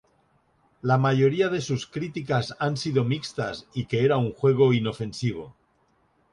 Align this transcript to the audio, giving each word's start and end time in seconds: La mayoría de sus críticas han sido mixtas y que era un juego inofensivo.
La 0.81 0.97
mayoría 0.97 1.49
de 1.49 1.61
sus 1.61 1.85
críticas 1.85 2.55
han 2.57 2.75
sido 2.75 3.03
mixtas 3.03 3.67
y 3.71 3.85
que 3.85 4.03
era 4.03 4.17
un 4.17 4.33
juego 4.33 4.73
inofensivo. 4.73 5.55